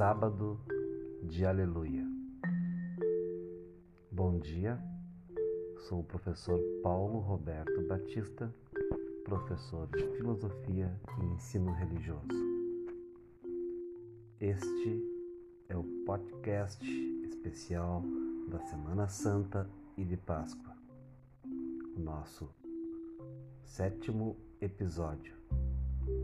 Sábado 0.00 0.58
de 1.24 1.44
Aleluia. 1.44 2.08
Bom 4.10 4.38
dia, 4.38 4.82
sou 5.76 6.00
o 6.00 6.04
professor 6.04 6.58
Paulo 6.82 7.18
Roberto 7.18 7.86
Batista, 7.86 8.50
professor 9.26 9.86
de 9.88 10.02
Filosofia 10.16 10.98
e 11.20 11.26
Ensino 11.26 11.70
Religioso. 11.74 12.26
Este 14.40 15.04
é 15.68 15.76
o 15.76 15.84
podcast 16.06 16.82
especial 17.26 18.02
da 18.48 18.58
Semana 18.58 19.06
Santa 19.06 19.68
e 19.98 20.04
de 20.06 20.16
Páscoa, 20.16 20.74
o 21.94 22.00
nosso 22.00 22.48
sétimo 23.64 24.34
episódio, 24.62 25.34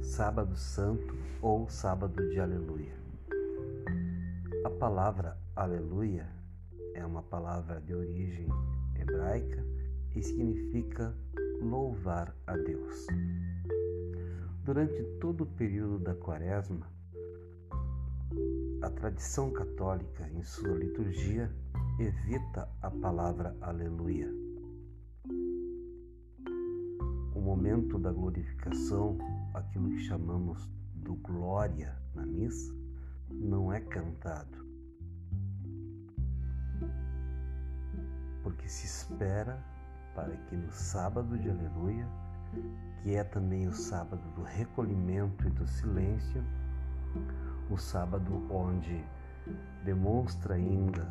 Sábado 0.00 0.56
Santo 0.56 1.12
ou 1.42 1.68
Sábado 1.68 2.30
de 2.30 2.38
Aleluia. 2.38 3.03
A 4.64 4.70
palavra 4.70 5.36
aleluia 5.54 6.26
é 6.94 7.04
uma 7.04 7.22
palavra 7.22 7.82
de 7.82 7.94
origem 7.94 8.48
hebraica 8.98 9.62
e 10.16 10.22
significa 10.22 11.14
louvar 11.60 12.34
a 12.46 12.56
Deus. 12.56 13.06
Durante 14.64 15.04
todo 15.20 15.42
o 15.42 15.46
período 15.46 15.98
da 15.98 16.14
Quaresma, 16.14 16.90
a 18.80 18.88
tradição 18.88 19.52
católica, 19.52 20.26
em 20.30 20.42
sua 20.42 20.74
liturgia, 20.78 21.54
evita 21.98 22.66
a 22.80 22.90
palavra 22.90 23.54
aleluia. 23.60 24.32
O 27.34 27.40
momento 27.42 27.98
da 27.98 28.10
glorificação, 28.10 29.18
aquilo 29.52 29.90
que 29.90 30.00
chamamos 30.04 30.66
do 30.94 31.16
glória 31.16 31.94
na 32.14 32.24
missa, 32.24 32.83
não 33.30 33.72
é 33.72 33.80
cantado. 33.80 34.64
Porque 38.42 38.68
se 38.68 38.86
espera 38.86 39.58
para 40.14 40.36
que 40.36 40.56
no 40.56 40.70
sábado 40.70 41.38
de 41.38 41.50
Aleluia, 41.50 42.06
que 43.02 43.14
é 43.14 43.24
também 43.24 43.66
o 43.66 43.72
sábado 43.72 44.22
do 44.34 44.42
recolhimento 44.42 45.46
e 45.46 45.50
do 45.50 45.66
silêncio, 45.66 46.44
o 47.70 47.76
sábado 47.76 48.46
onde 48.50 49.04
demonstra 49.84 50.54
ainda 50.54 51.06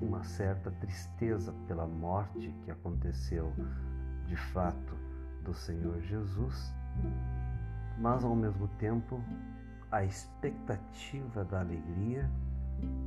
uma 0.00 0.24
certa 0.24 0.70
tristeza 0.70 1.52
pela 1.68 1.86
morte 1.86 2.52
que 2.64 2.70
aconteceu 2.70 3.52
de 4.26 4.36
fato 4.36 4.96
do 5.44 5.54
Senhor 5.54 6.00
Jesus, 6.02 6.74
mas 7.98 8.24
ao 8.24 8.34
mesmo 8.34 8.68
tempo 8.78 9.22
a 9.92 10.02
expectativa 10.02 11.44
da 11.44 11.60
alegria, 11.60 12.28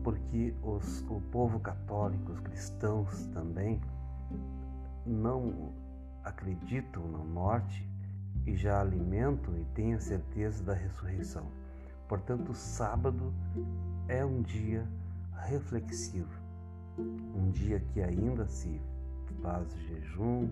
porque 0.04 0.54
os, 0.62 1.02
o 1.10 1.20
povo 1.32 1.60
católico, 1.60 2.32
os 2.32 2.40
cristãos 2.40 3.26
também, 3.34 3.82
não 5.04 5.74
acreditam 6.24 7.08
na 7.08 7.18
morte 7.18 7.90
e 8.46 8.56
já 8.56 8.80
alimentam 8.80 9.58
e 9.58 9.66
têm 9.74 9.96
a 9.96 10.00
certeza 10.00 10.64
da 10.64 10.74
ressurreição. 10.76 11.48
Portanto, 12.08 12.52
o 12.52 12.56
sábado 12.56 13.34
é 14.08 14.24
um 14.24 14.44
dia 14.44 14.88
reflexivo, 15.48 16.40
um 17.00 17.50
dia 17.50 17.80
que 17.80 18.02
ainda 18.02 18.48
se 18.48 18.80
faz 19.42 19.74
jejum, 19.88 20.50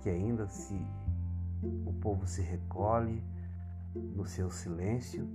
que 0.00 0.08
ainda 0.08 0.46
se 0.46 0.80
o 1.84 1.92
povo 1.94 2.26
se 2.28 2.42
recolhe 2.42 3.20
no 3.94 4.24
seu 4.24 4.50
silêncio 4.50 5.28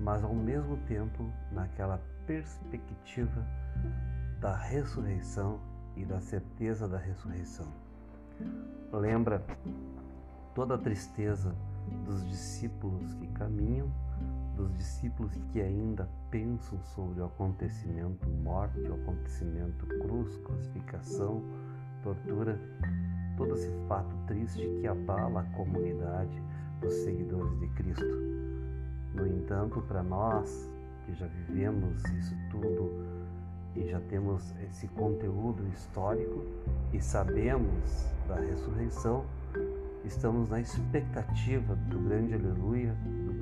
mas 0.00 0.24
ao 0.24 0.34
mesmo 0.34 0.76
tempo 0.88 1.30
naquela 1.50 2.00
perspectiva 2.26 3.46
da 4.40 4.56
ressurreição 4.56 5.60
e 5.96 6.04
da 6.04 6.20
certeza 6.20 6.88
da 6.88 6.98
ressurreição. 6.98 7.66
Lembra 8.92 9.44
toda 10.54 10.74
a 10.74 10.78
tristeza 10.78 11.54
dos 12.04 12.28
discípulos 12.28 13.14
que 13.14 13.26
caminham, 13.28 13.90
dos 14.56 14.72
discípulos 14.74 15.32
que 15.52 15.60
ainda 15.60 16.08
pensam 16.30 16.80
sobre 16.82 17.20
o 17.20 17.26
acontecimento 17.26 18.28
morte, 18.28 18.80
o 18.80 18.94
acontecimento 18.94 19.86
cruz, 19.86 20.36
crucificação, 20.38 21.42
tortura, 22.02 22.58
todo 23.36 23.54
esse 23.54 23.70
fato 23.88 24.14
triste 24.26 24.68
que 24.80 24.86
abala 24.86 25.40
a 25.40 25.56
comunidade 25.56 26.42
dos 26.80 26.92
seguidores 26.92 27.58
de 27.60 27.68
Cristo. 27.68 28.51
No 29.14 29.26
entanto, 29.26 29.82
para 29.82 30.02
nós 30.02 30.70
que 31.04 31.14
já 31.14 31.26
vivemos 31.26 32.02
isso 32.04 32.34
tudo 32.50 32.90
e 33.74 33.88
já 33.88 34.00
temos 34.00 34.54
esse 34.62 34.86
conteúdo 34.88 35.66
histórico 35.68 36.44
e 36.92 37.00
sabemos 37.00 38.06
da 38.28 38.36
ressurreição, 38.36 39.24
estamos 40.04 40.48
na 40.48 40.60
expectativa 40.60 41.74
do 41.74 41.98
grande 42.00 42.34
aleluia, 42.34 42.96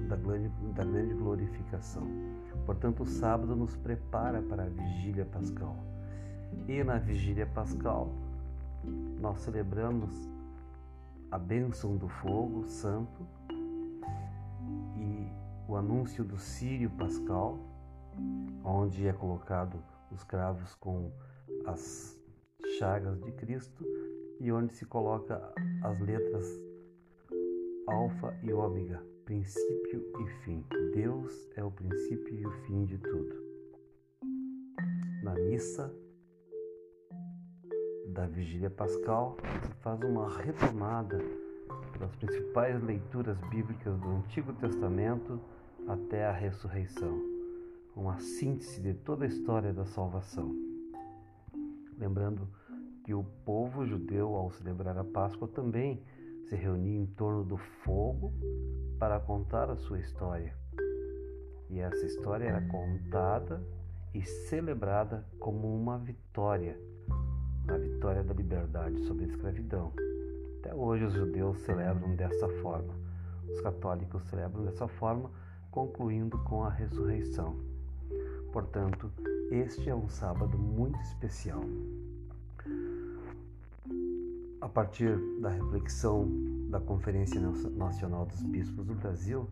da 0.08 0.16
grande, 0.16 0.48
da 0.74 0.84
grande 0.84 1.14
glorificação. 1.14 2.06
Portanto, 2.66 3.02
o 3.02 3.06
sábado 3.06 3.54
nos 3.56 3.76
prepara 3.76 4.42
para 4.42 4.64
a 4.64 4.68
vigília 4.68 5.24
pascal. 5.24 5.76
E 6.66 6.82
na 6.82 6.98
vigília 6.98 7.46
pascal, 7.46 8.12
nós 9.20 9.40
celebramos 9.40 10.28
a 11.30 11.38
bênção 11.38 11.96
do 11.96 12.08
fogo 12.08 12.66
santo 12.66 13.26
o 15.70 15.76
anúncio 15.76 16.24
do 16.24 16.36
Sírio 16.36 16.90
Pascal, 16.90 17.56
onde 18.64 19.06
é 19.06 19.12
colocado 19.12 19.80
os 20.10 20.24
cravos 20.24 20.74
com 20.74 21.12
as 21.64 22.20
chagas 22.76 23.20
de 23.22 23.30
Cristo 23.30 23.84
e 24.40 24.50
onde 24.50 24.72
se 24.72 24.84
coloca 24.84 25.40
as 25.84 26.00
letras 26.00 26.44
alfa 27.86 28.36
e 28.42 28.52
ômega, 28.52 29.00
princípio 29.24 30.04
e 30.20 30.26
fim. 30.42 30.64
Deus 30.92 31.48
é 31.54 31.62
o 31.62 31.70
princípio 31.70 32.34
e 32.34 32.44
o 32.44 32.50
fim 32.66 32.84
de 32.84 32.98
tudo. 32.98 33.36
Na 35.22 35.34
missa 35.34 35.94
da 38.08 38.26
Vigília 38.26 38.70
Pascal 38.70 39.36
se 39.62 39.72
faz 39.74 40.00
uma 40.02 40.36
retomada 40.36 41.18
das 42.00 42.16
principais 42.16 42.82
leituras 42.82 43.38
bíblicas 43.50 43.96
do 44.00 44.08
Antigo 44.08 44.52
Testamento 44.54 45.40
até 45.92 46.24
a 46.24 46.32
ressurreição, 46.32 47.20
uma 47.96 48.18
síntese 48.20 48.80
de 48.80 48.94
toda 48.94 49.24
a 49.24 49.28
história 49.28 49.72
da 49.72 49.84
salvação. 49.84 50.54
Lembrando 51.98 52.48
que 53.04 53.12
o 53.12 53.24
povo 53.44 53.84
judeu, 53.84 54.36
ao 54.36 54.52
celebrar 54.52 54.96
a 54.96 55.02
Páscoa, 55.04 55.48
também 55.48 56.00
se 56.44 56.54
reunia 56.54 57.00
em 57.00 57.06
torno 57.06 57.44
do 57.44 57.56
fogo 57.56 58.32
para 59.00 59.18
contar 59.18 59.68
a 59.68 59.76
sua 59.76 59.98
história. 59.98 60.54
E 61.68 61.80
essa 61.80 62.06
história 62.06 62.44
era 62.44 62.60
contada 62.68 63.60
e 64.14 64.22
celebrada 64.22 65.26
como 65.40 65.74
uma 65.74 65.98
vitória, 65.98 66.78
a 67.68 67.76
vitória 67.76 68.22
da 68.22 68.34
liberdade 68.34 69.00
sobre 69.06 69.24
a 69.24 69.28
escravidão. 69.28 69.92
Até 70.60 70.72
hoje 70.72 71.04
os 71.04 71.14
judeus 71.14 71.58
celebram 71.62 72.14
dessa 72.14 72.48
forma, 72.60 72.94
os 73.48 73.60
católicos 73.60 74.22
celebram 74.28 74.64
dessa 74.64 74.86
forma 74.86 75.30
concluindo 75.70 76.38
com 76.38 76.64
a 76.64 76.70
ressurreição. 76.70 77.56
Portanto, 78.52 79.10
este 79.50 79.88
é 79.88 79.94
um 79.94 80.08
sábado 80.08 80.58
muito 80.58 81.00
especial. 81.00 81.62
A 84.60 84.68
partir 84.68 85.16
da 85.40 85.48
reflexão 85.48 86.28
da 86.68 86.80
Conferência 86.80 87.40
Nacional 87.40 88.26
dos 88.26 88.42
Bispos 88.42 88.84
do 88.84 88.94
Brasil, 88.94 89.48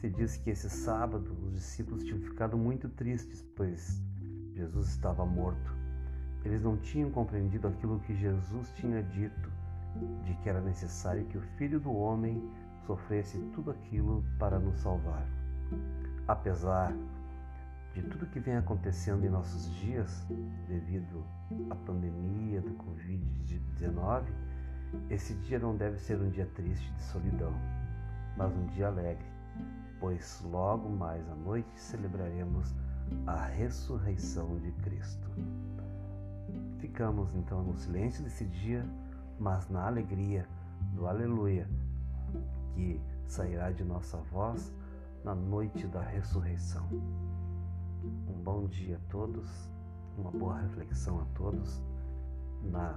se 0.00 0.08
diz 0.08 0.36
que 0.36 0.50
esse 0.50 0.70
sábado 0.70 1.30
os 1.44 1.54
discípulos 1.54 2.04
tinham 2.04 2.20
ficado 2.20 2.56
muito 2.56 2.88
tristes, 2.88 3.44
pois 3.54 4.00
Jesus 4.54 4.88
estava 4.88 5.26
morto. 5.26 5.74
Eles 6.44 6.62
não 6.62 6.76
tinham 6.76 7.10
compreendido 7.10 7.66
aquilo 7.66 8.00
que 8.00 8.14
Jesus 8.14 8.70
tinha 8.76 9.02
dito, 9.02 9.50
de 10.24 10.34
que 10.36 10.48
era 10.48 10.60
necessário 10.60 11.24
que 11.26 11.38
o 11.38 11.42
Filho 11.58 11.80
do 11.80 11.92
Homem 11.92 12.42
sofresse 12.86 13.38
tudo 13.52 13.70
aquilo 13.70 14.24
para 14.38 14.58
nos 14.58 14.78
salvar. 14.78 15.26
Apesar 16.28 16.92
de 17.94 18.02
tudo 18.02 18.26
que 18.26 18.40
vem 18.40 18.56
acontecendo 18.56 19.24
em 19.24 19.30
nossos 19.30 19.72
dias 19.76 20.26
devido 20.68 21.24
à 21.70 21.74
pandemia 21.74 22.60
do 22.60 22.74
Covid-19, 22.74 24.24
esse 25.08 25.34
dia 25.36 25.58
não 25.58 25.76
deve 25.76 25.98
ser 25.98 26.20
um 26.20 26.28
dia 26.28 26.46
triste 26.54 26.92
de 26.92 27.02
solidão, 27.02 27.52
mas 28.36 28.52
um 28.54 28.66
dia 28.66 28.88
alegre, 28.88 29.24
pois 29.98 30.42
logo 30.44 30.88
mais 30.88 31.26
à 31.30 31.34
noite 31.34 31.68
celebraremos 31.74 32.74
a 33.26 33.46
ressurreição 33.46 34.58
de 34.58 34.72
Cristo. 34.72 35.30
Ficamos 36.78 37.34
então 37.34 37.62
no 37.62 37.76
silêncio 37.76 38.22
desse 38.22 38.44
dia, 38.44 38.84
mas 39.38 39.68
na 39.68 39.86
alegria 39.86 40.46
do 40.92 41.06
Aleluia, 41.06 41.68
que 42.74 43.00
sairá 43.26 43.70
de 43.70 43.84
nossa 43.84 44.18
voz 44.18 44.72
na 45.26 45.34
noite 45.34 45.88
da 45.88 46.00
ressurreição. 46.00 46.88
um 48.28 48.42
bom 48.44 48.68
dia 48.68 48.96
a 48.96 49.10
todos, 49.10 49.68
uma 50.16 50.30
boa 50.30 50.56
reflexão 50.60 51.20
a 51.20 51.24
todos 51.36 51.82
na 52.62 52.96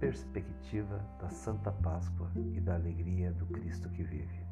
perspectiva 0.00 0.98
da 1.20 1.28
Santa 1.28 1.70
Páscoa 1.70 2.32
e 2.54 2.58
da 2.58 2.76
alegria 2.76 3.32
do 3.32 3.44
Cristo 3.44 3.90
que 3.90 4.02
vive. 4.02 4.46